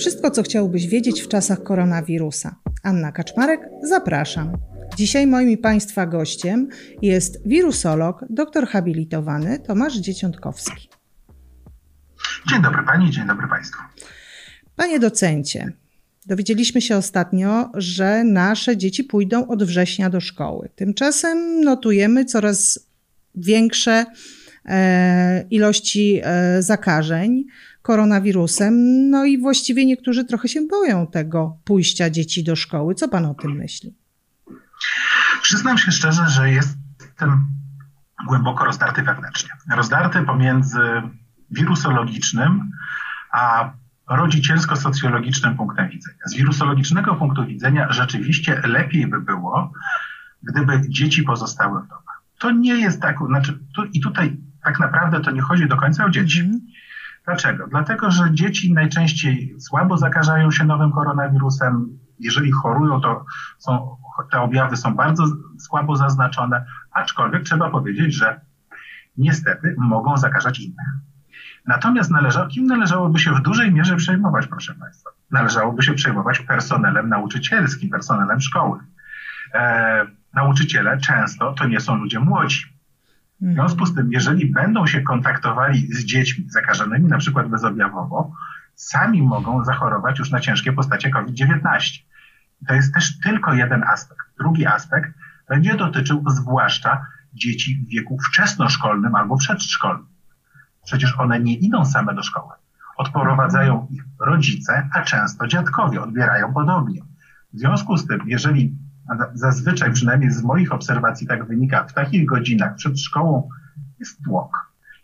Wszystko, 0.00 0.30
co 0.30 0.42
chciałbyś 0.42 0.86
wiedzieć 0.86 1.20
w 1.20 1.28
czasach 1.28 1.62
koronawirusa. 1.62 2.56
Anna 2.82 3.12
Kaczmarek, 3.12 3.60
zapraszam. 3.82 4.52
Dzisiaj 4.96 5.26
moim 5.26 5.50
i 5.50 5.58
Państwa 5.58 6.06
gościem 6.06 6.68
jest 7.02 7.48
wirusolog, 7.48 8.24
doktor 8.30 8.66
habilitowany 8.66 9.58
Tomasz 9.58 9.96
Dzieciątkowski. 9.96 10.88
Dzień 12.50 12.62
dobry 12.62 12.82
Pani, 12.86 13.10
dzień 13.10 13.26
dobry 13.26 13.48
Państwu. 13.48 13.78
Panie 14.76 15.00
docencie, 15.00 15.72
dowiedzieliśmy 16.26 16.80
się 16.80 16.96
ostatnio, 16.96 17.70
że 17.74 18.24
nasze 18.24 18.76
dzieci 18.76 19.04
pójdą 19.04 19.46
od 19.46 19.64
września 19.64 20.10
do 20.10 20.20
szkoły. 20.20 20.68
Tymczasem 20.76 21.60
notujemy 21.60 22.24
coraz 22.24 22.86
większe 23.34 24.06
e, 24.64 25.44
ilości 25.50 26.20
e, 26.22 26.62
zakażeń 26.62 27.44
koronawirusem. 27.82 28.74
No 29.10 29.24
i 29.24 29.38
właściwie 29.38 29.86
niektórzy 29.86 30.24
trochę 30.24 30.48
się 30.48 30.60
boją 30.70 31.06
tego 31.06 31.58
pójścia 31.64 32.10
dzieci 32.10 32.44
do 32.44 32.56
szkoły. 32.56 32.94
Co 32.94 33.08
pan 33.08 33.24
o 33.24 33.34
tym 33.34 33.52
myśli? 33.52 33.94
Przyznam 35.42 35.78
się 35.78 35.92
szczerze, 35.92 36.28
że 36.28 36.50
jestem 36.50 37.46
głęboko 38.28 38.64
rozdarty 38.64 39.02
wewnętrznie. 39.02 39.50
Rozdarty 39.76 40.22
pomiędzy 40.22 40.80
wirusologicznym 41.50 42.70
a 43.32 43.72
rodzicielsko-socjologicznym 44.08 45.56
punktem 45.56 45.88
widzenia. 45.88 46.18
Z 46.26 46.34
wirusologicznego 46.34 47.14
punktu 47.14 47.46
widzenia 47.46 47.92
rzeczywiście 47.92 48.60
lepiej 48.64 49.06
by 49.06 49.20
było, 49.20 49.72
gdyby 50.42 50.80
dzieci 50.88 51.22
pozostały 51.22 51.82
w 51.82 51.88
domach. 51.88 52.22
To 52.38 52.50
nie 52.50 52.74
jest 52.74 53.02
tak, 53.02 53.16
znaczy, 53.26 53.58
tu, 53.74 53.84
i 53.84 54.00
tutaj 54.00 54.36
tak 54.64 54.80
naprawdę 54.80 55.20
to 55.20 55.30
nie 55.30 55.40
chodzi 55.40 55.68
do 55.68 55.76
końca 55.76 56.04
o 56.04 56.10
dzieci. 56.10 56.40
Mm. 56.40 56.60
Dlaczego? 57.24 57.66
Dlatego, 57.66 58.10
że 58.10 58.34
dzieci 58.34 58.74
najczęściej 58.74 59.54
słabo 59.60 59.96
zakażają 59.96 60.50
się 60.50 60.64
nowym 60.64 60.92
koronawirusem. 60.92 61.98
Jeżeli 62.18 62.50
chorują, 62.52 63.00
to 63.00 63.24
są, 63.58 63.96
te 64.30 64.40
objawy 64.40 64.76
są 64.76 64.94
bardzo 64.94 65.24
słabo 65.58 65.96
zaznaczone, 65.96 66.64
aczkolwiek 66.92 67.42
trzeba 67.42 67.70
powiedzieć, 67.70 68.14
że 68.14 68.40
niestety 69.16 69.74
mogą 69.78 70.16
zakażać 70.16 70.60
innych. 70.60 70.86
Natomiast 71.66 72.10
należało, 72.10 72.48
kim 72.48 72.66
należałoby 72.66 73.18
się 73.18 73.32
w 73.32 73.42
dużej 73.42 73.72
mierze 73.72 73.96
przejmować, 73.96 74.46
proszę 74.46 74.74
Państwa? 74.74 75.10
Należałoby 75.30 75.82
się 75.82 75.94
przejmować 75.94 76.40
personelem 76.40 77.08
nauczycielskim, 77.08 77.90
personelem 77.90 78.40
szkoły. 78.40 78.78
E, 79.54 80.06
nauczyciele 80.34 80.98
często 80.98 81.52
to 81.52 81.66
nie 81.66 81.80
są 81.80 81.96
ludzie 81.96 82.20
młodzi. 82.20 82.64
W 83.40 83.52
związku 83.52 83.86
z 83.86 83.94
tym, 83.94 84.12
jeżeli 84.12 84.52
będą 84.52 84.86
się 84.86 85.02
kontaktowali 85.02 85.92
z 85.92 86.04
dziećmi 86.04 86.44
zakażonymi 86.50 87.08
na 87.08 87.18
przykład 87.18 87.48
bezobjawowo, 87.48 88.32
sami 88.74 89.22
mogą 89.22 89.64
zachorować 89.64 90.18
już 90.18 90.30
na 90.30 90.40
ciężkie 90.40 90.72
postacie 90.72 91.10
COVID-19. 91.10 91.60
To 92.68 92.74
jest 92.74 92.94
też 92.94 93.20
tylko 93.20 93.54
jeden 93.54 93.82
aspekt. 93.82 94.26
Drugi 94.38 94.66
aspekt 94.66 95.10
będzie 95.48 95.76
dotyczył 95.76 96.24
zwłaszcza 96.26 97.06
dzieci 97.34 97.76
w 97.76 97.90
wieku 97.90 98.18
wczesnoszkolnym 98.18 99.14
albo 99.14 99.36
przedszkolnym. 99.36 100.06
Przecież 100.84 101.18
one 101.18 101.40
nie 101.40 101.54
idą 101.54 101.84
same 101.84 102.14
do 102.14 102.22
szkoły. 102.22 102.52
Odprowadzają 102.96 103.86
ich 103.90 104.04
rodzice, 104.20 104.88
a 104.94 105.02
często 105.02 105.46
dziadkowie 105.46 106.02
odbierają 106.02 106.52
podobnie. 106.52 107.00
W 107.52 107.58
związku 107.58 107.96
z 107.96 108.06
tym, 108.06 108.20
jeżeli 108.26 108.76
zazwyczaj, 109.34 109.92
przynajmniej 109.92 110.30
z 110.30 110.42
moich 110.42 110.72
obserwacji 110.72 111.26
tak 111.26 111.46
wynika, 111.46 111.84
w 111.84 111.92
takich 111.92 112.26
godzinach 112.26 112.74
przed 112.74 113.00
szkołą 113.00 113.48
jest 113.98 114.22
tłok. 114.24 114.52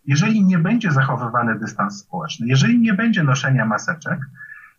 Jeżeli 0.05 0.45
nie 0.45 0.57
będzie 0.57 0.91
zachowywany 0.91 1.59
dystans 1.59 1.99
społeczny, 1.99 2.47
jeżeli 2.47 2.79
nie 2.79 2.93
będzie 2.93 3.23
noszenia 3.23 3.65
maseczek, 3.65 4.19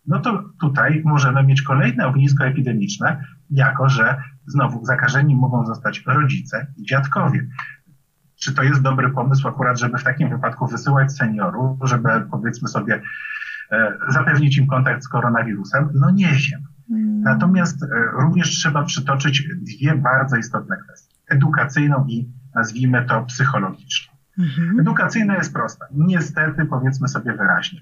no 0.07 0.19
to 0.19 0.43
tutaj 0.59 1.01
możemy 1.05 1.43
mieć 1.43 1.61
kolejne 1.61 2.07
ognisko 2.07 2.45
epidemiczne, 2.45 3.23
jako 3.49 3.89
że 3.89 4.21
znowu 4.47 4.85
zakażeni 4.85 5.35
mogą 5.35 5.65
zostać 5.65 6.03
rodzice 6.05 6.67
i 6.77 6.85
dziadkowie. 6.85 7.47
Czy 8.35 8.53
to 8.53 8.63
jest 8.63 8.81
dobry 8.81 9.09
pomysł 9.09 9.47
akurat, 9.47 9.79
żeby 9.79 9.97
w 9.97 10.03
takim 10.03 10.29
wypadku 10.29 10.67
wysyłać 10.67 11.11
seniorów, 11.11 11.79
żeby 11.83 12.09
powiedzmy 12.31 12.67
sobie 12.67 13.01
e, 13.71 13.97
zapewnić 14.07 14.57
im 14.57 14.67
kontakt 14.67 15.03
z 15.03 15.07
koronawirusem? 15.07 15.89
No 15.93 16.11
nie 16.11 16.27
wiem. 16.27 16.78
Mm. 16.91 17.21
Natomiast 17.21 17.83
e, 17.83 17.87
również 18.13 18.49
trzeba 18.49 18.83
przytoczyć 18.83 19.43
dwie 19.61 19.95
bardzo 19.95 20.37
istotne 20.37 20.77
kwestie. 20.77 21.15
Edukacyjną 21.27 22.05
i 22.07 22.31
nazwijmy 22.55 23.05
to 23.05 23.21
psychologiczną. 23.21 24.13
Mhm. 24.39 24.79
Edukacyjna 24.79 25.35
jest 25.35 25.53
prosta. 25.53 25.85
Niestety, 25.91 26.65
powiedzmy 26.65 27.07
sobie 27.07 27.33
wyraźnie, 27.33 27.81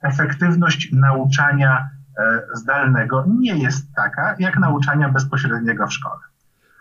efektywność 0.00 0.92
nauczania 0.92 1.90
e, 2.18 2.42
zdalnego 2.54 3.24
nie 3.28 3.56
jest 3.56 3.94
taka, 3.94 4.36
jak 4.38 4.58
nauczania 4.58 5.08
bezpośredniego 5.08 5.86
w 5.86 5.92
szkole. 5.92 6.20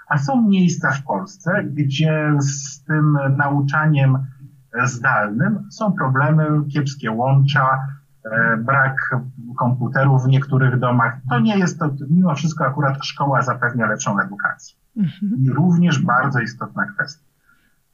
A 0.07 0.17
są 0.17 0.49
miejsca 0.49 0.91
w 0.91 1.03
Polsce, 1.03 1.63
gdzie 1.63 2.33
z 2.39 2.83
tym 2.83 3.17
nauczaniem 3.37 4.17
zdalnym 4.83 5.67
są 5.69 5.93
problemy, 5.93 6.47
kiepskie 6.73 7.11
łącza, 7.11 7.77
E, 7.77 8.00
brak 8.57 9.15
komputerów 9.57 10.23
w 10.23 10.27
niektórych 10.27 10.79
domach. 10.79 11.17
To 11.29 11.39
nie 11.39 11.57
jest 11.57 11.79
to, 11.79 11.89
mimo 12.09 12.35
wszystko 12.35 12.65
akurat 12.65 13.05
szkoła 13.05 13.41
zapewnia 13.41 13.87
lepszą 13.87 14.19
edukację. 14.19 14.75
Mhm. 14.97 15.35
I 15.43 15.49
również 15.49 15.99
bardzo 15.99 16.39
istotna 16.39 16.85
kwestia. 16.85 17.23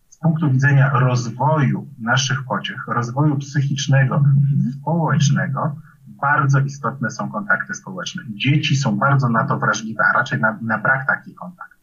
Z 0.10 0.18
punktu 0.18 0.52
widzenia 0.52 0.90
rozwoju 0.90 1.88
naszych 2.00 2.44
pociech, 2.44 2.88
rozwoju 2.88 3.38
psychicznego, 3.38 4.16
mhm. 4.16 4.72
społecznego, 4.82 5.76
bardzo 6.08 6.60
istotne 6.60 7.12
są 7.12 7.32
kontakty 7.32 7.74
społeczne. 7.74 8.24
Dzieci 8.30 8.76
są 8.76 8.98
bardzo 8.98 9.30
na 9.30 9.44
to 9.44 9.60
wrażliwe, 9.60 10.04
a 10.14 10.18
raczej 10.18 10.40
na, 10.40 10.60
na 10.62 10.78
brak 10.78 11.08
takich 11.08 11.36
kontaktów. 11.36 11.78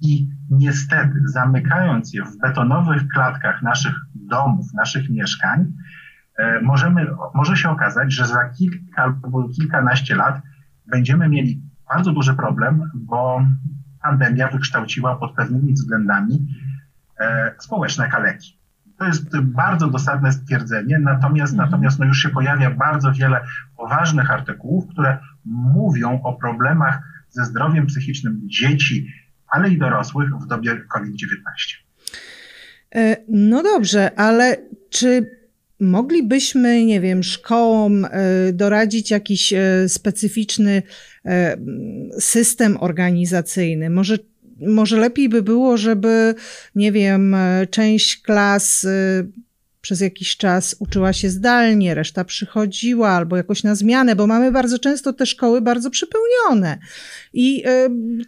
I 0.00 0.28
niestety, 0.50 1.14
zamykając 1.24 2.14
je 2.14 2.24
w 2.24 2.38
betonowych 2.38 3.08
klatkach 3.08 3.62
naszych 3.62 3.94
domów, 4.14 4.74
naszych 4.74 5.10
mieszkań, 5.10 5.72
E, 5.72 5.74
możemy, 6.62 7.06
może 7.34 7.56
się 7.56 7.70
okazać, 7.70 8.12
że 8.12 8.26
za 8.26 8.48
kilka 8.48 9.02
albo 9.02 9.48
kilkanaście 9.48 10.16
lat 10.16 10.40
będziemy 10.86 11.28
mieli 11.28 11.62
bardzo 11.88 12.12
duży 12.12 12.34
problem, 12.34 12.90
bo 12.94 13.42
pandemia 14.02 14.48
wykształciła 14.48 15.16
pod 15.16 15.34
pewnymi 15.34 15.72
względami 15.72 16.46
e, 17.20 17.54
społeczne 17.58 18.08
kaleki. 18.08 18.58
To 18.98 19.06
jest 19.06 19.40
bardzo 19.40 19.88
dosadne 19.88 20.32
stwierdzenie, 20.32 20.98
natomiast, 20.98 21.52
mhm. 21.52 21.70
natomiast 21.70 21.98
no 21.98 22.04
już 22.06 22.18
się 22.18 22.28
pojawia 22.28 22.70
bardzo 22.70 23.12
wiele 23.12 23.40
poważnych 23.76 24.30
artykułów, 24.30 24.88
które 24.88 25.18
mówią 25.44 26.22
o 26.22 26.32
problemach 26.32 26.98
ze 27.30 27.44
zdrowiem 27.44 27.86
psychicznym 27.86 28.40
dzieci, 28.44 29.12
ale 29.48 29.70
i 29.70 29.78
dorosłych 29.78 30.30
w 30.34 30.46
dobie 30.46 30.76
COVID-19. 30.76 31.16
E, 32.94 33.16
no 33.28 33.62
dobrze, 33.62 34.10
ale 34.18 34.56
czy 34.90 35.30
Moglibyśmy, 35.80 36.84
nie 36.84 37.00
wiem, 37.00 37.22
szkołom 37.22 38.04
e, 38.04 38.08
doradzić 38.52 39.10
jakiś 39.10 39.52
e, 39.52 39.88
specyficzny 39.88 40.82
e, 41.24 41.56
system 42.18 42.76
organizacyjny. 42.80 43.90
Może, 43.90 44.18
może 44.60 44.96
lepiej 44.96 45.28
by 45.28 45.42
było, 45.42 45.76
żeby, 45.76 46.34
nie 46.74 46.92
wiem, 46.92 47.36
część 47.70 48.22
klas 48.22 48.86
przez 49.80 50.00
jakiś 50.00 50.36
czas 50.36 50.76
uczyła 50.78 51.12
się 51.12 51.30
zdalnie, 51.30 51.94
reszta 51.94 52.24
przychodziła 52.24 53.08
albo 53.08 53.36
jakoś 53.36 53.62
na 53.62 53.74
zmianę, 53.74 54.16
bo 54.16 54.26
mamy 54.26 54.52
bardzo 54.52 54.78
często 54.78 55.12
te 55.12 55.26
szkoły 55.26 55.60
bardzo 55.60 55.90
przepełnione. 55.90 56.78
I 57.32 57.64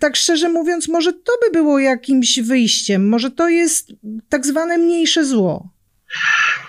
tak 0.01 0.17
szczerze 0.17 0.49
mówiąc, 0.49 0.89
może 0.89 1.13
to 1.13 1.33
by 1.43 1.53
było 1.53 1.79
jakimś 1.79 2.41
wyjściem, 2.41 3.09
może 3.09 3.31
to 3.31 3.49
jest 3.49 3.93
tak 4.29 4.47
zwane 4.47 4.79
mniejsze 4.79 5.25
zło. 5.25 5.78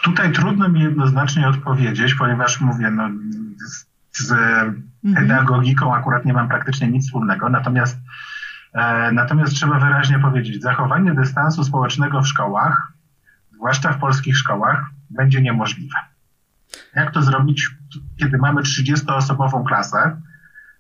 Tutaj 0.03 0.31
trudno 0.31 0.69
mi 0.69 0.81
jednoznacznie 0.81 1.47
odpowiedzieć, 1.47 2.15
ponieważ 2.15 2.61
mówię, 2.61 2.91
no, 2.91 3.09
z, 3.67 3.85
z 4.11 4.31
mhm. 4.31 5.27
pedagogiką 5.27 5.95
akurat 5.95 6.25
nie 6.25 6.33
mam 6.33 6.47
praktycznie 6.47 6.87
nic 6.87 7.05
wspólnego, 7.05 7.49
natomiast, 7.49 7.97
e, 8.73 9.11
natomiast 9.11 9.53
trzeba 9.53 9.79
wyraźnie 9.79 10.19
powiedzieć, 10.19 10.61
zachowanie 10.61 11.13
dystansu 11.13 11.63
społecznego 11.63 12.21
w 12.21 12.27
szkołach, 12.27 12.93
zwłaszcza 13.51 13.93
w 13.93 13.99
polskich 13.99 14.37
szkołach, 14.37 14.85
będzie 15.09 15.41
niemożliwe. 15.41 15.95
Jak 16.95 17.11
to 17.11 17.21
zrobić, 17.21 17.69
kiedy 18.17 18.37
mamy 18.37 18.61
30-osobową 18.61 19.63
klasę 19.67 20.21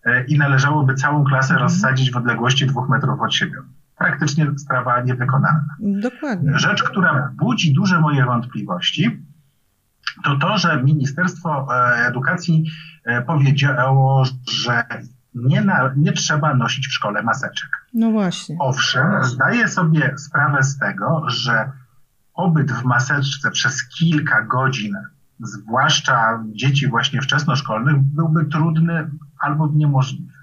e, 0.05 0.25
i 0.25 0.37
należałoby 0.37 0.95
całą 0.95 1.23
klasę 1.23 1.53
mhm. 1.53 1.61
rozsadzić 1.61 2.11
w 2.11 2.17
odległości 2.17 2.65
dwóch 2.67 2.89
metrów 2.89 3.21
od 3.21 3.33
siebie? 3.33 3.57
Praktycznie 3.99 4.47
sprawa 4.57 5.01
niewykonalna. 5.01 5.75
Dokładnie. 5.79 6.59
Rzecz, 6.59 6.83
która 6.83 7.31
budzi 7.35 7.73
duże 7.73 7.99
moje 7.99 8.25
wątpliwości, 8.25 9.25
to 10.23 10.37
to, 10.37 10.57
że 10.57 10.83
Ministerstwo 10.83 11.67
e, 11.75 12.07
Edukacji 12.07 12.63
e, 13.05 13.21
powiedziało, 13.21 14.23
że 14.51 14.83
nie, 15.35 15.61
na, 15.61 15.93
nie 15.97 16.11
trzeba 16.11 16.55
nosić 16.55 16.87
w 16.87 16.93
szkole 16.93 17.23
maseczek. 17.23 17.69
No 17.93 18.11
właśnie. 18.11 18.55
Owszem, 18.59 19.23
zdaję 19.23 19.67
sobie 19.67 20.17
sprawę 20.17 20.63
z 20.63 20.77
tego, 20.77 21.23
że 21.27 21.71
pobyt 22.35 22.71
w 22.71 22.83
maseczce 22.83 23.51
przez 23.51 23.87
kilka 23.87 24.41
godzin 24.41 24.93
zwłaszcza 25.39 26.43
dzieci 26.51 26.87
właśnie 26.87 27.21
wczesnoszkolnych, 27.21 27.97
byłby 27.97 28.45
trudny 28.45 29.09
albo 29.39 29.69
niemożliwy. 29.73 30.33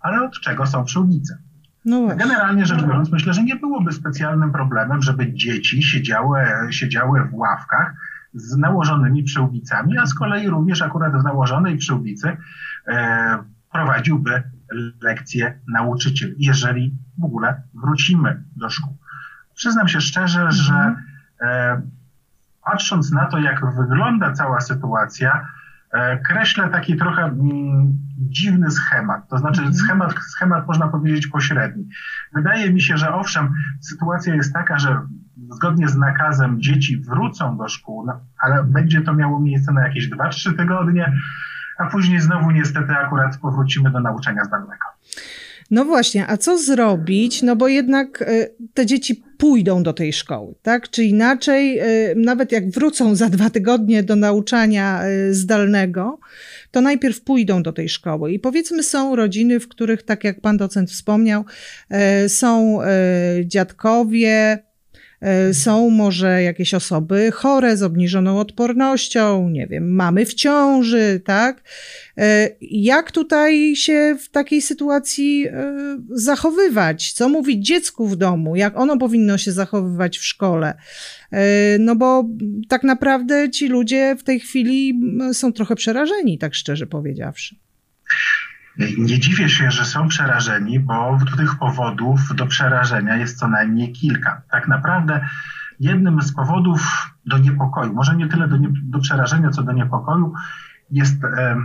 Ale 0.00 0.22
od 0.22 0.40
czego 0.40 0.66
są 0.66 0.84
przyłbice? 0.84 1.38
No 1.84 2.16
Generalnie 2.16 2.66
rzecz 2.66 2.82
biorąc, 2.82 3.12
myślę, 3.12 3.32
że 3.32 3.42
nie 3.42 3.56
byłoby 3.56 3.92
specjalnym 3.92 4.52
problemem, 4.52 5.02
żeby 5.02 5.32
dzieci 5.32 5.82
siedziały, 5.82 6.44
siedziały 6.70 7.24
w 7.24 7.34
ławkach 7.34 7.94
z 8.34 8.56
nałożonymi 8.56 9.22
przyłbicami, 9.22 9.98
a 9.98 10.06
z 10.06 10.14
kolei 10.14 10.48
również 10.48 10.82
akurat 10.82 11.12
w 11.12 11.24
nałożonej 11.24 11.76
przyłbicy 11.76 12.36
e, 12.88 13.38
prowadziłby 13.72 14.42
lekcje 15.02 15.60
nauczyciel, 15.68 16.34
jeżeli 16.38 16.94
w 17.18 17.24
ogóle 17.24 17.62
wrócimy 17.74 18.44
do 18.56 18.70
szkół. 18.70 18.96
Przyznam 19.54 19.88
się 19.88 20.00
szczerze, 20.00 20.40
mhm. 20.40 20.52
że 20.52 20.96
e, 21.40 21.82
patrząc 22.64 23.12
na 23.12 23.26
to, 23.26 23.38
jak 23.38 23.74
wygląda 23.76 24.32
cała 24.32 24.60
sytuacja, 24.60 25.46
kreślę 26.26 26.68
taki 26.68 26.96
trochę 26.96 27.22
mm, 27.22 27.92
dziwny 28.16 28.70
schemat. 28.70 29.28
To 29.28 29.38
znaczy 29.38 29.60
mhm. 29.60 29.74
schemat, 29.74 30.14
schemat 30.14 30.66
można 30.66 30.88
powiedzieć 30.88 31.26
pośredni. 31.26 31.88
Wydaje 32.34 32.72
mi 32.72 32.80
się, 32.80 32.96
że 32.96 33.14
owszem, 33.14 33.54
sytuacja 33.80 34.34
jest 34.34 34.52
taka, 34.52 34.78
że 34.78 35.00
zgodnie 35.50 35.88
z 35.88 35.96
nakazem 35.96 36.60
dzieci 36.60 36.96
wrócą 36.96 37.56
do 37.56 37.68
szkół, 37.68 38.06
no, 38.06 38.20
ale 38.38 38.64
będzie 38.64 39.00
to 39.00 39.14
miało 39.14 39.40
miejsce 39.40 39.72
na 39.72 39.86
jakieś 39.86 40.10
2-3 40.10 40.56
tygodnie, 40.56 41.12
a 41.78 41.86
później 41.86 42.20
znowu 42.20 42.50
niestety 42.50 42.92
akurat 42.92 43.38
powrócimy 43.38 43.90
do 43.90 44.00
nauczania 44.00 44.44
zdalnego. 44.44 44.84
No 45.72 45.84
właśnie, 45.84 46.26
a 46.26 46.36
co 46.36 46.58
zrobić? 46.58 47.42
No 47.42 47.56
bo 47.56 47.68
jednak 47.68 48.22
y, 48.22 48.54
te 48.74 48.86
dzieci 48.86 49.22
pójdą 49.38 49.82
do 49.82 49.92
tej 49.92 50.12
szkoły, 50.12 50.54
tak? 50.62 50.90
Czy 50.90 51.04
inaczej, 51.04 51.80
y, 52.10 52.14
nawet 52.16 52.52
jak 52.52 52.70
wrócą 52.70 53.14
za 53.14 53.28
dwa 53.28 53.50
tygodnie 53.50 54.02
do 54.02 54.16
nauczania 54.16 55.08
y, 55.08 55.34
zdalnego, 55.34 56.18
to 56.70 56.80
najpierw 56.80 57.20
pójdą 57.20 57.62
do 57.62 57.72
tej 57.72 57.88
szkoły. 57.88 58.32
I 58.32 58.38
powiedzmy, 58.38 58.82
są 58.82 59.16
rodziny, 59.16 59.60
w 59.60 59.68
których, 59.68 60.02
tak 60.02 60.24
jak 60.24 60.40
pan 60.40 60.56
docent 60.56 60.90
wspomniał, 60.90 61.44
są 62.28 62.78
dziadkowie, 63.44 64.28
E, 64.28 64.71
są 65.52 65.90
może 65.90 66.42
jakieś 66.42 66.74
osoby 66.74 67.30
chore 67.30 67.76
z 67.76 67.82
obniżoną 67.82 68.40
odpornością, 68.40 69.48
nie 69.48 69.66
wiem, 69.66 69.94
mamy 69.94 70.26
w 70.26 70.34
ciąży, 70.34 71.20
tak? 71.24 71.62
E, 72.18 72.48
jak 72.60 73.10
tutaj 73.10 73.76
się 73.76 74.16
w 74.20 74.28
takiej 74.30 74.62
sytuacji 74.62 75.46
e, 75.48 75.74
zachowywać? 76.10 77.12
Co 77.12 77.28
mówić 77.28 77.66
dziecku 77.66 78.08
w 78.08 78.16
domu? 78.16 78.56
Jak 78.56 78.76
ono 78.76 78.98
powinno 78.98 79.38
się 79.38 79.52
zachowywać 79.52 80.18
w 80.18 80.24
szkole? 80.24 80.74
No 81.78 81.96
bo 81.96 82.24
tak 82.68 82.84
naprawdę 82.84 83.50
ci 83.50 83.68
ludzie 83.68 84.16
w 84.18 84.22
tej 84.22 84.40
chwili 84.40 85.00
są 85.32 85.52
trochę 85.52 85.76
przerażeni, 85.76 86.38
tak 86.38 86.54
szczerze 86.54 86.86
powiedziawszy. 86.86 87.56
Nie 88.78 89.18
dziwię 89.18 89.48
się, 89.48 89.70
że 89.70 89.84
są 89.84 90.08
przerażeni, 90.08 90.80
bo 90.80 91.18
tych 91.36 91.58
powodów 91.58 92.20
do 92.34 92.46
przerażenia 92.46 93.16
jest 93.16 93.38
co 93.38 93.48
najmniej 93.48 93.92
kilka. 93.92 94.42
Tak 94.50 94.68
naprawdę 94.68 95.28
jednym 95.80 96.22
z 96.22 96.32
powodów 96.34 97.10
do 97.26 97.38
niepokoju, 97.38 97.94
może 97.94 98.16
nie 98.16 98.28
tyle 98.28 98.48
do, 98.48 98.56
nie, 98.56 98.68
do 98.82 98.98
przerażenia, 98.98 99.50
co 99.50 99.62
do 99.62 99.72
niepokoju, 99.72 100.32
jest 100.90 101.24
e, 101.24 101.56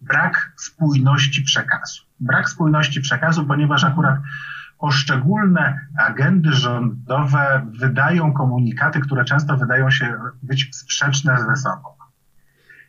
brak 0.00 0.52
spójności 0.56 1.42
przekazu. 1.42 2.02
Brak 2.20 2.50
spójności 2.50 3.00
przekazu, 3.00 3.44
ponieważ 3.44 3.84
akurat 3.84 4.18
poszczególne 4.78 5.80
agendy 5.98 6.52
rządowe 6.52 7.66
wydają 7.78 8.32
komunikaty, 8.32 9.00
które 9.00 9.24
często 9.24 9.56
wydają 9.56 9.90
się 9.90 10.14
być 10.42 10.76
sprzeczne 10.76 11.38
ze 11.38 11.56
sobą. 11.56 11.95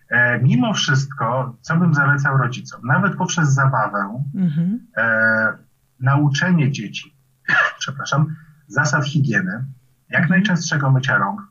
E, 0.09 0.39
mimo 0.39 0.74
wszystko, 0.74 1.57
co 1.62 1.77
bym 1.77 1.94
zalecał 1.94 2.38
rodzicom, 2.38 2.81
nawet 2.83 3.15
poprzez 3.15 3.54
zabawę, 3.54 4.24
mhm. 4.36 4.88
e, 4.98 5.57
nauczenie 6.00 6.71
dzieci, 6.71 7.15
przepraszam, 7.80 8.36
zasad 8.68 9.06
higieny, 9.06 9.65
jak 10.09 10.21
mhm. 10.21 10.30
najczęstszego 10.30 10.92
mycia 10.92 11.18
rąk, 11.18 11.42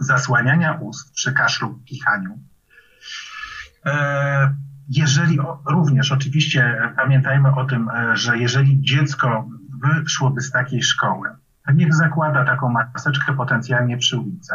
zasłaniania 0.00 0.72
ust 0.72 1.12
przy 1.12 1.32
kaszlu, 1.32 1.80
kichaniu. 1.84 2.38
E, 3.86 4.54
jeżeli 4.88 5.38
również, 5.66 6.12
oczywiście 6.12 6.92
pamiętajmy 6.96 7.54
o 7.54 7.64
tym, 7.64 7.90
że 8.12 8.38
jeżeli 8.38 8.82
dziecko 8.82 9.48
wyszłoby 9.82 10.40
z 10.40 10.50
takiej 10.50 10.82
szkoły, 10.82 11.28
to 11.66 11.72
niech 11.72 11.94
zakłada 11.94 12.44
taką 12.44 12.68
maseczkę 12.68 13.32
potencjalnie 13.32 13.98
przy 13.98 14.18
ulicy, 14.18 14.54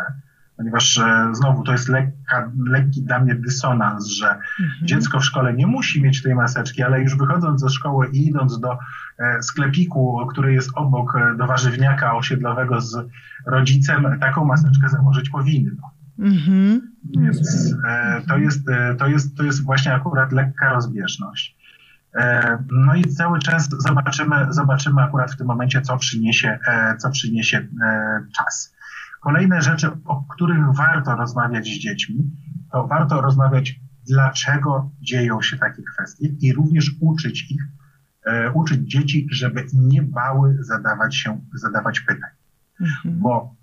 ponieważ 0.58 0.98
e, 0.98 1.30
znowu 1.34 1.64
to 1.64 1.72
jest 1.72 1.90
lekka, 1.90 2.52
lekki 2.68 3.04
dla 3.04 3.20
mnie 3.20 3.36
dysonans, 3.36 4.08
że 4.08 4.28
mhm. 4.30 4.88
dziecko 4.88 5.20
w 5.20 5.26
szkole 5.26 5.54
nie 5.54 5.68
musi 5.68 6.02
mieć 6.02 6.24
tej 6.24 6.36
maseczki, 6.36 6.84
ale 6.84 7.02
już 7.02 7.18
wychodząc 7.18 7.62
ze 7.62 7.70
szkoły 7.70 8.10
i 8.14 8.28
idąc 8.28 8.60
do 8.60 8.78
e, 9.20 9.44
sklepiku, 9.44 10.28
który 10.30 10.54
jest 10.54 10.70
obok, 10.76 11.16
e, 11.16 11.38
do 11.38 11.48
warzywniaka 11.48 12.16
osiedlowego 12.16 12.82
z 12.82 12.98
rodzicem, 13.46 14.20
taką 14.20 14.46
maseczkę 14.46 14.90
założyć 14.90 15.30
powinno. 15.30 15.92
Mhm. 16.20 16.82
Więc 17.20 17.76
to, 18.28 18.38
jest, 18.38 18.66
to, 18.98 19.08
jest, 19.08 19.38
to 19.38 19.44
jest 19.44 19.64
właśnie 19.64 19.94
akurat 19.94 20.32
lekka 20.32 20.74
rozbieżność. 20.74 21.58
No 22.72 22.96
i 22.96 23.04
cały 23.04 23.40
czas 23.40 23.70
zobaczymy, 23.88 24.36
zobaczymy 24.50 25.02
akurat 25.02 25.32
w 25.32 25.38
tym 25.38 25.48
momencie, 25.48 25.82
co 25.82 25.98
przyniesie, 25.98 26.60
co 26.98 27.10
przyniesie 27.10 27.68
czas. 28.38 28.77
Kolejne 29.28 29.62
rzeczy, 29.62 29.90
o 30.06 30.24
których 30.24 30.76
warto 30.76 31.16
rozmawiać 31.16 31.66
z 31.66 31.80
dziećmi, 31.80 32.32
to 32.72 32.88
warto 32.88 33.22
rozmawiać, 33.22 33.80
dlaczego 34.10 34.92
dzieją 35.02 35.42
się 35.42 35.58
takie 35.58 35.84
kwestie 35.84 36.28
i 36.40 36.54
również 36.54 36.92
uczyć 37.02 37.52
ich, 37.52 37.62
e, 38.26 38.52
uczyć 38.52 38.92
dzieci, 38.92 39.28
żeby 39.32 39.66
nie 39.74 40.02
bały 40.04 40.58
zadawać 40.60 41.16
się, 41.16 41.42
zadawać 41.54 42.00
pytań. 42.00 42.30
Mhm. 42.82 43.20
Bo 43.20 43.56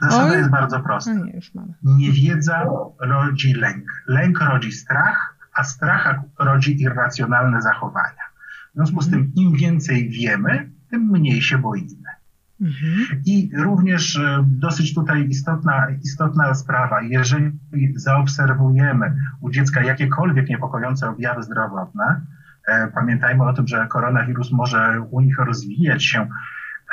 zasada 0.00 0.32
Oj. 0.32 0.38
jest 0.38 0.50
bardzo 0.50 0.80
prosta. 0.80 1.14
Nie, 1.14 1.40
Niewiedza 1.82 2.66
rodzi 3.00 3.54
lęk. 3.54 4.02
Lęk 4.06 4.40
rodzi 4.40 4.72
strach, 4.72 5.36
a 5.54 5.64
strach 5.64 6.20
rodzi 6.38 6.82
irracjonalne 6.82 7.62
zachowania. 7.62 8.24
W 8.72 8.76
związku 8.76 9.02
z 9.02 9.10
tym, 9.10 9.32
im 9.34 9.52
więcej 9.56 10.10
wiemy, 10.10 10.70
tym 10.90 11.02
mniej 11.02 11.42
się 11.42 11.58
boimy. 11.58 12.17
Mhm. 12.60 13.22
I 13.26 13.50
również 13.56 14.16
e, 14.16 14.44
dosyć 14.46 14.94
tutaj 14.94 15.28
istotna, 15.28 15.86
istotna 16.02 16.54
sprawa, 16.54 17.02
jeżeli 17.02 17.52
zaobserwujemy 17.94 19.16
u 19.40 19.50
dziecka 19.50 19.82
jakiekolwiek 19.82 20.48
niepokojące 20.48 21.08
objawy 21.08 21.42
zdrowotne, 21.42 22.20
e, 22.66 22.88
pamiętajmy 22.88 23.44
o 23.44 23.52
tym, 23.52 23.68
że 23.68 23.86
koronawirus 23.86 24.52
może 24.52 25.00
u 25.10 25.20
nich 25.20 25.38
rozwijać 25.38 26.04
się 26.04 26.28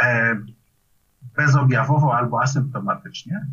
e, 0.01 0.35
bezobjawowo 1.35 2.17
albo 2.17 2.41
asymptomatycznie, 2.41 3.45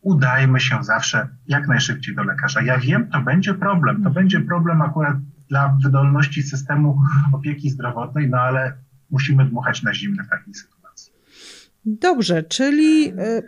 udajmy 0.00 0.60
się 0.60 0.84
zawsze 0.84 1.28
jak 1.46 1.68
najszybciej 1.68 2.14
do 2.14 2.24
lekarza. 2.24 2.62
Ja 2.62 2.78
wiem, 2.78 3.08
to 3.10 3.20
będzie 3.20 3.54
problem. 3.54 3.96
To 3.96 4.08
mhm. 4.08 4.14
będzie 4.14 4.40
problem 4.40 4.82
akurat 4.82 5.16
dla 5.48 5.76
wydolności 5.84 6.42
systemu 6.42 7.02
opieki 7.32 7.70
zdrowotnej, 7.70 8.30
no 8.30 8.38
ale 8.38 8.72
musimy 9.10 9.44
dmuchać 9.44 9.82
na 9.82 9.94
zimne 9.94 10.24
w 10.24 10.28
takiej 10.28 10.54
sytuacji. 10.54 10.75
Dobrze, 11.86 12.42
czyli 12.42 13.08
e, 13.08 13.42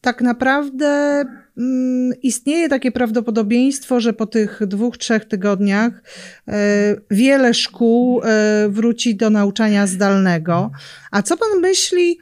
tak 0.00 0.22
naprawdę 0.22 1.24
mm, 1.58 2.12
istnieje 2.22 2.68
takie 2.68 2.92
prawdopodobieństwo, 2.92 4.00
że 4.00 4.12
po 4.12 4.26
tych 4.26 4.60
dwóch, 4.66 4.98
trzech 4.98 5.24
tygodniach 5.24 6.02
e, 6.48 6.96
wiele 7.10 7.54
szkół 7.54 8.22
e, 8.22 8.68
wróci 8.68 9.16
do 9.16 9.30
nauczania 9.30 9.86
zdalnego. 9.86 10.70
A 11.10 11.22
co 11.22 11.36
pan 11.36 11.60
myśli? 11.60 12.18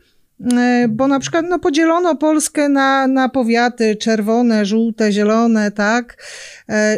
Bo 0.88 1.08
na 1.08 1.20
przykład 1.20 1.44
no, 1.48 1.58
podzielono 1.58 2.16
Polskę 2.16 2.68
na, 2.68 3.06
na 3.06 3.28
powiaty 3.28 3.96
czerwone, 3.96 4.66
żółte, 4.66 5.12
zielone, 5.12 5.70
tak? 5.70 6.22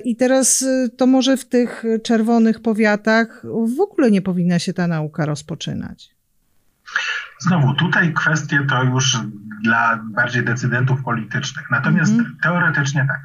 I 0.05 0.17
teraz 0.17 0.65
to 0.97 1.07
może 1.07 1.37
w 1.37 1.45
tych 1.45 1.85
czerwonych 2.03 2.61
powiatach 2.61 3.43
w 3.77 3.81
ogóle 3.81 4.11
nie 4.11 4.23
powinna 4.23 4.59
się 4.59 4.73
ta 4.73 4.87
nauka 4.87 5.27
rozpoczynać. 5.27 6.16
Znowu, 7.39 7.75
tutaj 7.75 8.13
kwestie 8.13 8.67
to 8.69 8.83
już 8.83 9.19
dla 9.63 9.97
bardziej 9.97 10.45
decydentów 10.45 11.03
politycznych. 11.03 11.71
Natomiast 11.71 12.13
mm. 12.13 12.37
teoretycznie 12.43 13.07
tak, 13.09 13.23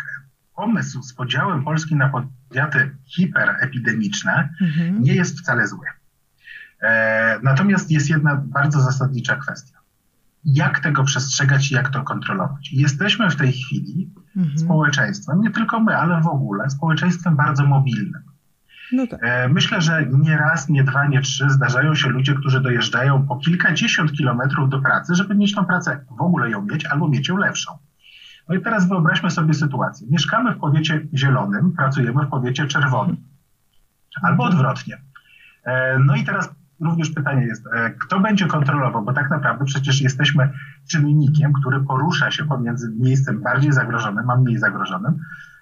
pomysł 0.56 1.02
z 1.02 1.14
podziałem 1.14 1.64
Polski 1.64 1.96
na 1.96 2.10
powiaty 2.10 2.96
hiperepidemiczne 3.06 4.50
mm. 4.62 5.04
nie 5.04 5.14
jest 5.14 5.40
wcale 5.40 5.68
zły. 5.68 5.86
E, 6.82 7.40
natomiast 7.44 7.92
jest 7.92 8.10
jedna 8.10 8.36
bardzo 8.36 8.82
zasadnicza 8.82 9.36
kwestia. 9.36 9.78
Jak 10.46 10.80
tego 10.80 11.04
przestrzegać 11.04 11.72
i 11.72 11.76
jak 11.76 11.90
to 11.90 12.04
kontrolować? 12.04 12.72
Jesteśmy 12.72 13.30
w 13.30 13.36
tej 13.36 13.52
chwili 13.52 14.14
mm. 14.38 14.58
społeczeństwem, 14.58 15.42
nie 15.42 15.52
tylko 15.52 15.80
my, 15.80 15.98
ale 15.98 16.22
w 16.22 16.28
ogóle, 16.28 16.70
społeczeństwem 16.70 17.36
bardzo 17.36 17.66
mobilnym. 17.66 18.31
No 18.92 19.08
tak. 19.08 19.20
E, 19.24 19.50
myślę, 19.50 19.82
że 19.82 20.06
nie 20.12 20.38
raz, 20.38 20.70
nie 20.70 20.84
dwa, 20.84 21.08
nie 21.08 21.22
trzy 21.22 21.50
zdarzają 21.50 21.96
się 21.96 22.10
ludzie, 22.10 22.34
którzy 22.34 22.62
dojeżdżają 22.62 23.28
po 23.28 23.38
kilkadziesiąt 23.38 24.12
kilometrów 24.12 24.70
do 24.70 24.82
pracy, 24.82 25.16
żeby 25.16 25.36
mieć 25.36 25.56
tą 25.56 25.66
pracę, 25.66 26.06
w 26.18 26.22
ogóle 26.22 26.50
ją 26.50 26.62
mieć 26.62 26.86
albo 26.86 27.08
mieć 27.08 27.28
ją 27.28 27.38
lepszą. 27.38 27.72
No 28.50 28.56
i 28.56 28.62
teraz 28.62 28.88
wyobraźmy 28.90 29.32
sobie 29.32 29.54
sytuację. 29.54 30.08
Mieszkamy 30.10 30.54
w 30.54 30.58
powiecie 30.58 31.08
zielonym, 31.14 31.74
pracujemy 31.74 32.26
w 32.26 32.30
powiecie 32.30 32.68
czerwonym. 32.68 33.18
Albo 34.22 34.44
odwrotnie. 34.44 35.02
E, 35.64 36.00
no 36.00 36.16
i 36.16 36.24
teraz 36.24 36.50
również 36.80 37.10
pytanie 37.10 37.46
jest, 37.46 37.68
e, 37.68 37.90
kto 37.90 38.20
będzie 38.20 38.48
kontrolował, 38.48 39.06
bo 39.06 39.14
tak 39.14 39.30
naprawdę 39.30 39.66
przecież 39.66 40.02
jesteśmy 40.02 40.50
czynnikiem, 40.90 41.54
który 41.54 41.80
porusza 41.80 42.32
się 42.32 42.46
pomiędzy 42.46 42.94
miejscem 43.00 43.42
bardziej 43.42 43.72
zagrożonym 43.72 44.30
a 44.30 44.36
mniej 44.36 44.58
zagrożonym, 44.58 45.20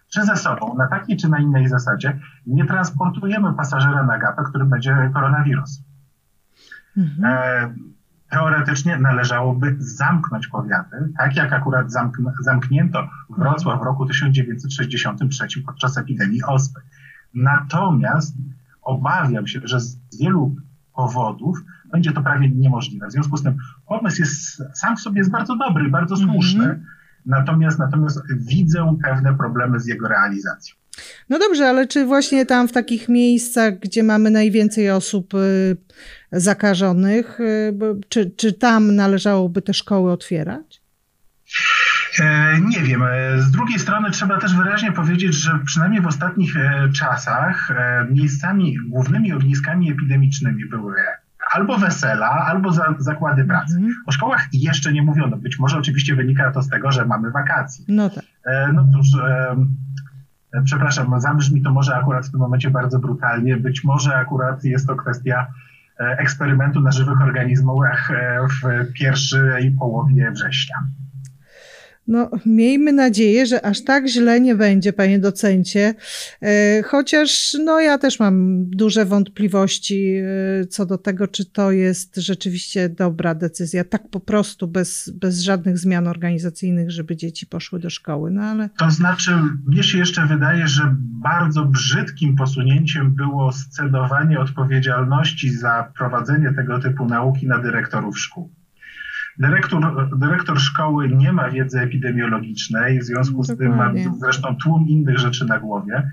czy 0.10 0.26
ze 0.26 0.36
sobą, 0.36 0.76
na 0.78 0.88
takiej 0.88 1.18
czy 1.18 1.30
na 1.30 1.40
innej 1.40 1.68
zasadzie, 1.68 2.20
nie 2.46 2.66
transportujemy 2.66 3.54
pasażera 3.54 4.04
na 4.04 4.18
gapę, 4.18 4.44
który 4.50 4.66
będzie 4.66 5.12
koronawirus. 5.14 5.84
Mhm. 6.98 7.34
E, 7.34 7.74
teoretycznie 8.30 8.98
należałoby 8.98 9.76
zamknąć 9.80 10.48
powiaty, 10.48 10.98
tak 11.18 11.36
jak 11.36 11.54
akurat 11.54 11.92
zamknięto 12.40 13.10
Wrocław 13.30 13.80
w 13.80 13.84
roku 13.84 14.06
1963 14.06 15.48
podczas 15.66 15.98
epidemii 15.98 16.44
ospy. 16.44 16.82
Natomiast 17.34 18.36
obawiam 18.82 19.48
się, 19.48 19.60
że 19.64 19.80
z 19.80 20.00
wielu 20.20 20.56
powodów 20.94 21.64
będzie 21.92 22.12
to 22.12 22.22
prawie 22.22 22.50
niemożliwe. 22.50 23.08
W 23.08 23.12
związku 23.12 23.38
z 23.38 23.44
tym 23.44 23.58
pomysł 23.88 24.22
jest 24.22 24.64
sam 24.74 24.98
w 24.98 25.00
sobie 25.00 25.18
jest 25.18 25.32
bardzo 25.32 25.56
dobry, 25.56 25.90
bardzo 25.90 26.18
słuszny, 26.18 26.66
-hmm. 26.66 26.99
Natomiast, 27.30 27.80
natomiast 27.80 28.22
widzę 28.38 28.98
pewne 29.04 29.38
problemy 29.38 29.80
z 29.80 29.88
jego 29.88 30.08
realizacją. 30.08 30.76
No 31.30 31.40
dobrze, 31.40 31.68
ale 31.68 31.88
czy 31.88 32.06
właśnie 32.06 32.46
tam 32.46 32.68
w 32.68 32.72
takich 32.72 33.10
miejscach, 33.10 33.80
gdzie 33.80 34.04
mamy 34.04 34.32
najwięcej 34.32 34.92
osób 34.92 35.34
y, 35.34 35.78
zakażonych, 36.32 37.40
y, 37.40 37.74
czy, 38.10 38.32
czy 38.32 38.54
tam 38.54 38.96
należałoby 38.96 39.62
te 39.62 39.74
szkoły 39.74 40.12
otwierać? 40.12 40.82
E, 42.20 42.60
nie 42.62 42.80
wiem. 42.80 43.04
E, 43.04 43.42
z 43.42 43.52
drugiej 43.52 43.80
strony 43.80 44.12
trzeba 44.12 44.38
też 44.38 44.56
wyraźnie 44.56 44.92
powiedzieć, 44.92 45.34
że 45.34 45.60
przynajmniej 45.66 46.02
w 46.02 46.08
ostatnich 46.08 46.58
e, 46.58 46.90
czasach 46.92 47.74
miejscami, 48.10 48.78
głównymi 48.88 49.34
ogniskami 49.34 49.92
epidemicznymi 49.92 50.66
były 50.66 50.96
albo 51.54 51.78
wesela, 51.78 52.30
albo 52.30 52.72
za, 52.72 52.96
zakłady 53.00 53.46
pracy. 53.46 53.76
Mhm. 53.76 53.94
O 54.06 54.12
szkołach 54.12 54.48
jeszcze 54.54 54.94
nie 54.94 55.02
mówiono. 55.02 55.38
Być 55.38 55.60
może 55.60 55.78
oczywiście 55.78 56.16
wynika 56.16 56.52
to 56.52 56.62
z 56.62 56.70
tego, 56.70 56.92
że 56.92 57.06
mamy 57.06 57.32
wakacje. 57.32 57.86
No 57.88 58.10
tak. 58.10 58.24
No 58.74 58.88
cóż, 58.94 59.08
przepraszam, 60.64 61.22
zabrzmi 61.22 61.62
to 61.62 61.72
może 61.72 61.96
akurat 61.96 62.28
w 62.28 62.32
tym 62.32 62.40
momencie 62.40 62.70
bardzo 62.70 63.00
brutalnie. 63.00 63.58
Być 63.58 63.84
może 63.84 64.16
akurat 64.16 64.64
jest 64.64 64.88
to 64.88 64.96
kwestia 64.96 65.48
eksperymentu 66.00 66.82
na 66.82 66.92
żywych 66.92 67.22
organizmach 67.22 68.12
w 68.50 68.94
pierwszej 68.94 69.72
połowie 69.72 70.32
września. 70.32 70.76
No, 72.10 72.30
miejmy 72.46 72.94
nadzieję, 72.94 73.46
że 73.46 73.66
aż 73.66 73.84
tak 73.84 74.08
źle 74.08 74.42
nie 74.42 74.56
będzie, 74.56 74.94
panie 74.94 75.20
docencie. 75.20 75.94
E, 76.42 76.84
chociaż, 76.84 77.58
no, 77.66 77.80
ja 77.80 77.98
też 77.98 78.20
mam 78.20 78.66
duże 78.70 79.06
wątpliwości 79.06 80.16
e, 80.62 80.66
co 80.66 80.86
do 80.86 80.98
tego, 80.98 81.28
czy 81.28 81.46
to 81.46 81.72
jest 81.72 82.16
rzeczywiście 82.16 82.90
dobra 82.90 83.36
decyzja, 83.36 83.84
tak 83.84 84.10
po 84.10 84.20
prostu, 84.20 84.68
bez, 84.68 85.10
bez 85.10 85.42
żadnych 85.42 85.78
zmian 85.78 86.08
organizacyjnych, 86.08 86.92
żeby 86.92 87.16
dzieci 87.16 87.48
poszły 87.48 87.80
do 87.80 87.90
szkoły. 87.90 88.32
No, 88.32 88.42
ale... 88.42 88.70
To 88.78 88.92
znaczy, 88.92 89.32
mnie 89.68 89.84
się 89.84 89.98
jeszcze 89.98 90.26
wydaje, 90.26 90.68
że 90.68 90.96
bardzo 91.24 91.66
brzydkim 91.66 92.36
posunięciem 92.36 93.16
było 93.16 93.52
scedowanie 93.52 94.40
odpowiedzialności 94.40 95.52
za 95.52 95.92
prowadzenie 95.98 96.54
tego 96.56 96.80
typu 96.80 97.06
nauki 97.06 97.48
na 97.48 97.58
dyrektorów 97.58 98.20
szkół. 98.20 98.59
Dyrektor, 99.40 100.10
dyrektor 100.20 100.60
szkoły 100.60 101.10
nie 101.10 101.34
ma 101.34 101.50
wiedzy 101.50 101.80
epidemiologicznej, 101.80 103.00
w 103.00 103.04
związku 103.04 103.44
z 103.44 103.58
tym 103.58 103.76
ma 103.76 103.92
zresztą 104.20 104.56
tłum 104.56 104.88
innych 104.88 105.18
rzeczy 105.20 105.46
na 105.46 105.60
głowie, 105.60 106.12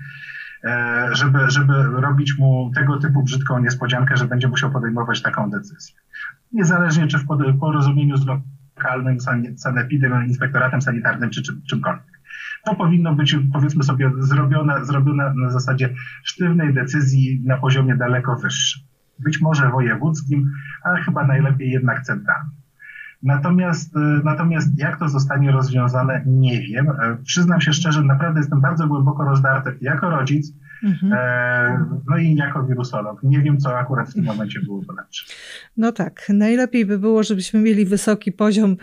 e, 0.63 1.09
żeby, 1.11 1.39
żeby 1.47 1.73
robić 1.83 2.37
mu 2.39 2.71
tego 2.75 2.99
typu 2.99 3.23
brzydką 3.23 3.59
niespodziankę, 3.59 4.17
że 4.17 4.25
będzie 4.25 4.47
musiał 4.47 4.71
podejmować 4.71 5.21
taką 5.21 5.49
decyzję. 5.49 5.95
Niezależnie 6.51 7.07
czy 7.07 7.17
w 7.17 7.25
porozumieniu 7.59 8.17
z 8.17 8.25
lokalnym 8.25 9.17
sanepidem, 9.57 10.27
inspektoratem 10.27 10.81
sanitarnym 10.81 11.29
czy 11.29 11.41
czym, 11.41 11.61
czymkolwiek. 11.69 12.19
To 12.65 12.75
powinno 12.75 13.15
być, 13.15 13.35
powiedzmy 13.53 13.83
sobie, 13.83 14.11
zrobione, 14.19 14.85
zrobione 14.85 15.33
na 15.33 15.49
zasadzie 15.49 15.93
sztywnej 16.23 16.73
decyzji 16.73 17.41
na 17.45 17.57
poziomie 17.57 17.95
daleko 17.95 18.35
wyższym. 18.35 18.83
Być 19.19 19.41
może 19.41 19.69
wojewódzkim, 19.69 20.51
ale 20.83 21.01
chyba 21.01 21.27
najlepiej 21.27 21.71
jednak 21.71 22.01
centralnym. 22.01 22.66
Natomiast, 23.23 23.95
e, 23.95 23.99
natomiast 24.23 24.79
jak 24.79 24.99
to 24.99 25.09
zostanie 25.09 25.51
rozwiązane, 25.51 26.23
nie 26.25 26.61
wiem. 26.61 26.89
E, 26.89 27.17
przyznam 27.25 27.61
się 27.61 27.73
szczerze, 27.73 28.03
naprawdę 28.03 28.39
jestem 28.39 28.61
bardzo 28.61 28.87
głęboko 28.87 29.23
rozdarty 29.25 29.77
jako 29.81 30.09
rodzic, 30.09 30.53
mhm. 30.83 31.13
e, 31.13 31.85
no 32.07 32.17
i 32.17 32.35
jako 32.35 32.63
wirusolog. 32.63 33.23
Nie 33.23 33.41
wiem, 33.41 33.57
co 33.57 33.77
akurat 33.77 34.09
w 34.09 34.13
tym 34.13 34.23
momencie 34.23 34.59
byłoby 34.59 34.93
lepsze. 34.97 35.33
No 35.77 35.91
tak, 35.91 36.21
najlepiej 36.29 36.85
by 36.85 36.99
było, 36.99 37.23
żebyśmy 37.23 37.59
mieli 37.59 37.85
wysoki 37.85 38.31
poziom 38.31 38.77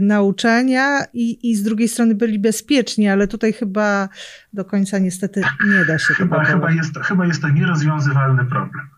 nauczania 0.00 1.04
i, 1.12 1.50
i 1.50 1.56
z 1.56 1.62
drugiej 1.62 1.88
strony 1.88 2.14
byli 2.14 2.38
bezpieczni, 2.38 3.08
ale 3.08 3.28
tutaj 3.28 3.52
chyba 3.52 4.08
do 4.52 4.64
końca 4.64 4.98
niestety 4.98 5.42
nie 5.68 5.84
da 5.84 5.98
się 5.98 6.14
chyba, 6.14 6.36
tego 6.36 6.50
chyba 6.50 6.70
jest, 6.70 6.98
chyba 6.98 7.26
jest 7.26 7.42
to 7.42 7.48
nierozwiązywalny 7.48 8.44
problem. 8.44 8.93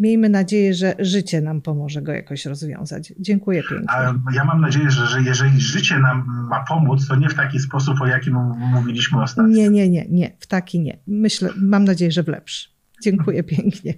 Miejmy 0.00 0.28
nadzieję, 0.28 0.74
że 0.74 0.94
życie 0.98 1.40
nam 1.40 1.62
pomoże 1.62 2.02
go 2.02 2.12
jakoś 2.12 2.46
rozwiązać. 2.46 3.12
Dziękuję 3.18 3.62
pięknie. 3.70 3.86
A 3.88 4.14
ja 4.34 4.44
mam 4.44 4.60
nadzieję, 4.60 4.90
że, 4.90 5.06
że 5.06 5.22
jeżeli 5.22 5.60
życie 5.60 5.98
nam 5.98 6.46
ma 6.50 6.64
pomóc, 6.64 7.08
to 7.08 7.16
nie 7.16 7.28
w 7.28 7.34
taki 7.34 7.58
sposób, 7.58 8.00
o 8.00 8.06
jakim 8.06 8.34
mówiliśmy 8.58 9.22
ostatnio. 9.22 9.52
Nie, 9.52 9.70
nie, 9.70 9.88
nie, 9.88 10.06
nie, 10.08 10.36
w 10.38 10.46
taki 10.46 10.80
nie. 10.80 10.98
Myślę, 11.06 11.50
mam 11.56 11.84
nadzieję, 11.84 12.10
że 12.10 12.22
w 12.22 12.28
lepszy. 12.28 12.68
Dziękuję 13.02 13.42
pięknie. 13.56 13.94